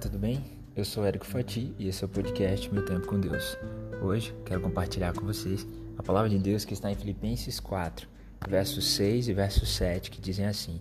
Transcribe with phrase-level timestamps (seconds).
[0.00, 0.42] tudo bem?
[0.74, 3.58] Eu sou Érico Fati e esse é o podcast Meu Tempo com Deus.
[4.00, 5.66] Hoje quero compartilhar com vocês
[5.98, 8.08] a palavra de Deus que está em Filipenses 4,
[8.48, 10.80] versos 6 e verso 7, que dizem assim: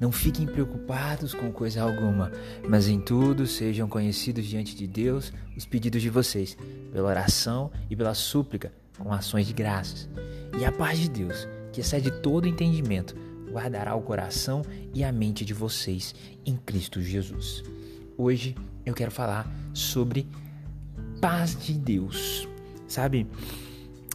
[0.00, 2.32] Não fiquem preocupados com coisa alguma,
[2.68, 6.58] mas em tudo sejam conhecidos diante de Deus os pedidos de vocês,
[6.90, 10.08] pela oração e pela súplica, com ações de graças.
[10.58, 13.14] E a paz de Deus, que excede todo entendimento,
[13.48, 17.62] guardará o coração e a mente de vocês em Cristo Jesus.
[18.16, 20.26] Hoje eu quero falar sobre
[21.20, 22.48] paz de Deus.
[22.86, 23.26] Sabe?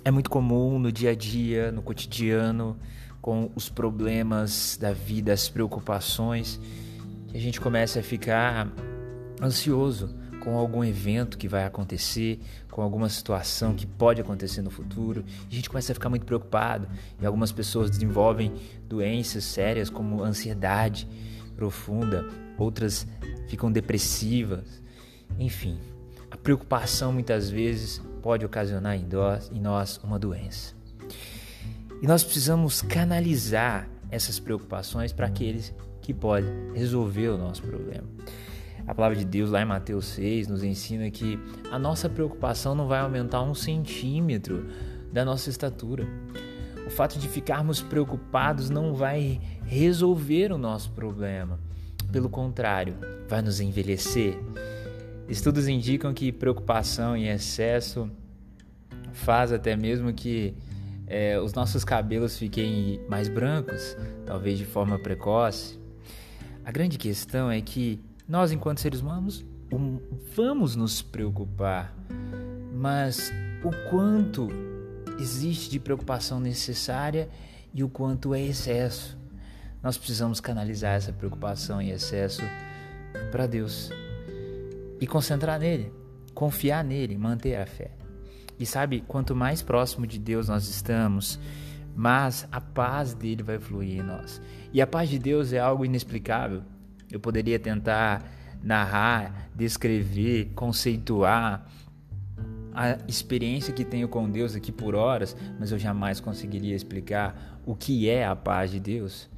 [0.04, 2.78] É muito comum no dia a dia, no cotidiano,
[3.22, 6.60] com os problemas da vida, as preocupações,
[7.28, 8.72] que a gente começa a ficar
[9.42, 15.26] ansioso com algum evento que vai acontecer, com alguma situação que pode acontecer no futuro.
[15.50, 16.88] A gente começa a ficar muito preocupado
[17.20, 18.54] e algumas pessoas desenvolvem
[18.88, 21.08] doenças sérias como ansiedade
[21.56, 23.08] profunda, outras
[23.48, 24.82] ficam depressivas.
[25.40, 25.80] Enfim,
[26.30, 29.06] a preocupação muitas vezes pode ocasionar em
[29.60, 30.74] nós, uma doença.
[32.02, 38.08] E nós precisamos canalizar essas preocupações para aqueles que podem resolver o nosso problema.
[38.88, 41.40] A palavra de Deus lá em Mateus 6 nos ensina que
[41.72, 44.68] a nossa preocupação não vai aumentar um centímetro
[45.12, 46.06] da nossa estatura.
[46.86, 51.60] O fato de ficarmos preocupados não vai resolver o nosso problema.
[52.16, 52.96] Pelo contrário,
[53.28, 54.40] vai nos envelhecer.
[55.28, 58.10] Estudos indicam que preocupação em excesso
[59.12, 60.54] faz até mesmo que
[61.08, 65.78] é, os nossos cabelos fiquem mais brancos, talvez de forma precoce.
[66.64, 69.44] A grande questão é que nós, enquanto seres humanos,
[70.34, 71.94] vamos nos preocupar,
[72.74, 73.30] mas
[73.62, 74.48] o quanto
[75.20, 77.28] existe de preocupação necessária
[77.74, 79.18] e o quanto é excesso.
[79.86, 82.42] Nós precisamos canalizar essa preocupação em excesso
[83.32, 83.92] para Deus
[85.00, 85.94] e concentrar nele,
[86.34, 87.92] confiar nele, manter a fé.
[88.58, 91.40] E sabe, quanto mais próximo de Deus nós estamos,
[91.96, 94.42] mais a paz dele vai fluir em nós.
[94.74, 96.64] E a paz de Deus é algo inexplicável.
[97.12, 98.28] Eu poderia tentar
[98.64, 101.64] narrar, descrever, conceituar
[102.74, 107.76] a experiência que tenho com Deus aqui por horas, mas eu jamais conseguiria explicar o
[107.76, 109.30] que é a paz de Deus.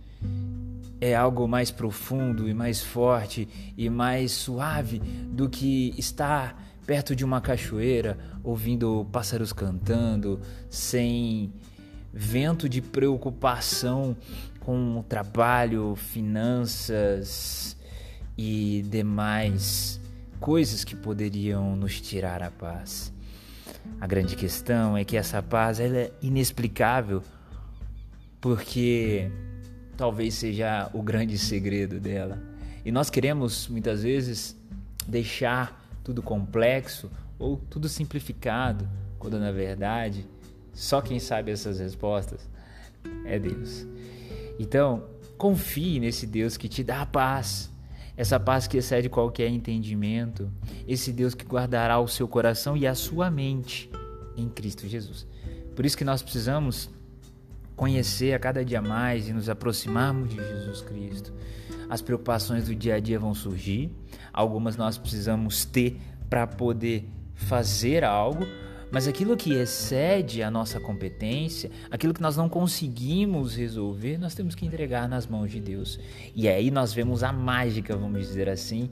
[0.99, 3.47] É algo mais profundo e mais forte
[3.77, 11.53] e mais suave do que estar perto de uma cachoeira, ouvindo pássaros cantando, sem
[12.13, 14.15] vento de preocupação
[14.61, 17.77] com trabalho, finanças
[18.37, 19.99] e demais
[20.39, 23.13] coisas que poderiam nos tirar a paz.
[23.99, 27.21] A grande questão é que essa paz ela é inexplicável
[28.39, 29.29] porque
[29.97, 32.41] talvez seja o grande segredo dela.
[32.85, 34.55] E nós queremos muitas vezes
[35.07, 38.87] deixar tudo complexo ou tudo simplificado,
[39.19, 40.25] quando na verdade
[40.73, 42.47] só quem sabe essas respostas
[43.25, 43.85] é Deus.
[44.59, 45.03] Então,
[45.37, 47.69] confie nesse Deus que te dá a paz
[48.17, 50.51] essa paz que excede qualquer entendimento,
[50.87, 53.91] esse Deus que guardará o seu coração e a sua mente
[54.35, 55.27] em Cristo Jesus.
[55.75, 56.89] Por isso que nós precisamos
[57.77, 61.31] conhecer a cada dia mais e nos aproximarmos de Jesus Cristo.
[61.87, 63.89] As preocupações do dia a dia vão surgir,
[64.33, 65.97] algumas nós precisamos ter
[66.29, 68.45] para poder fazer algo,
[68.91, 74.55] mas aquilo que excede a nossa competência, aquilo que nós não conseguimos resolver, nós temos
[74.55, 75.99] que entregar nas mãos de Deus.
[76.35, 78.89] E aí nós vemos a mágica, vamos dizer assim,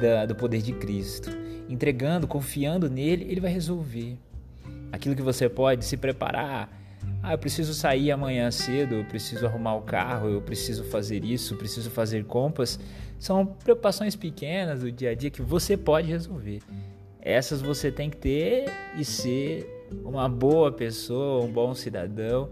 [0.00, 1.30] da, do poder de Cristo.
[1.68, 4.16] Entregando, confiando nele, ele vai resolver.
[4.90, 6.85] Aquilo que você pode se preparar.
[7.22, 11.56] Ah, eu preciso sair amanhã cedo, eu preciso arrumar o carro, eu preciso fazer isso,
[11.56, 12.78] preciso fazer compras.
[13.18, 16.60] São preocupações pequenas do dia a dia que você pode resolver.
[17.20, 18.66] Essas você tem que ter
[18.96, 22.50] e ser uma boa pessoa, um bom cidadão,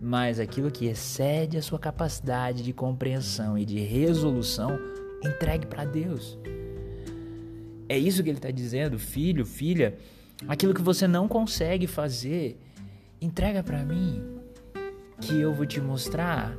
[0.00, 4.78] mas aquilo que excede a sua capacidade de compreensão e de resolução,
[5.24, 6.38] entregue para Deus.
[7.88, 9.96] É isso que ele está dizendo, filho, filha.
[10.48, 12.58] Aquilo que você não consegue fazer,
[13.22, 14.20] entrega para mim,
[15.20, 16.58] que eu vou te mostrar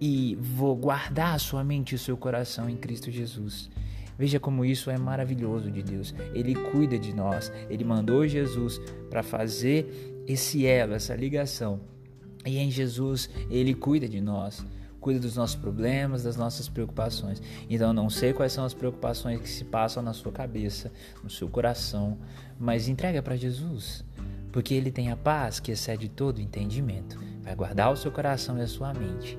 [0.00, 3.68] e vou guardar a sua mente e o seu coração em Cristo Jesus.
[4.16, 6.14] Veja como isso é maravilhoso de Deus.
[6.32, 7.52] Ele cuida de nós.
[7.68, 8.80] Ele mandou Jesus
[9.10, 11.80] para fazer esse elo, essa ligação.
[12.46, 14.64] E em Jesus, ele cuida de nós
[15.02, 17.42] cuida dos nossos problemas, das nossas preocupações.
[17.68, 20.92] Então, não sei quais são as preocupações que se passam na sua cabeça,
[21.24, 22.16] no seu coração,
[22.58, 24.04] mas entrega para Jesus,
[24.52, 27.18] porque Ele tem a paz que excede todo entendimento.
[27.42, 29.38] Vai guardar o seu coração e a sua mente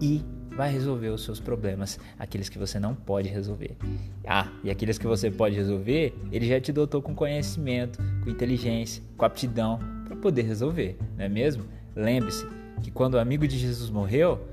[0.00, 0.24] e
[0.56, 3.76] vai resolver os seus problemas, aqueles que você não pode resolver.
[4.24, 9.02] Ah, e aqueles que você pode resolver, ele já te dotou com conhecimento, com inteligência,
[9.16, 11.64] com aptidão para poder resolver, não é mesmo?
[11.94, 12.46] Lembre-se
[12.82, 14.46] que quando o amigo de Jesus morreu,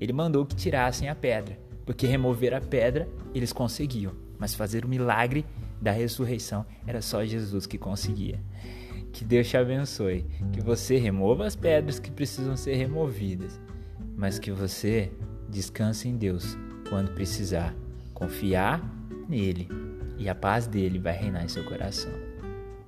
[0.00, 4.88] ele mandou que tirassem a pedra, porque remover a pedra eles conseguiam, mas fazer o
[4.88, 5.44] milagre
[5.80, 8.38] da ressurreição era só Jesus que conseguia.
[9.16, 13.58] Que Deus te abençoe, que você remova as pedras que precisam ser removidas,
[14.14, 15.10] mas que você
[15.48, 16.54] descanse em Deus
[16.90, 17.74] quando precisar,
[18.12, 18.78] confiar
[19.26, 19.70] nele
[20.18, 22.12] e a paz dele vai reinar em seu coração.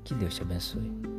[0.05, 1.18] Que Deus te abençoe.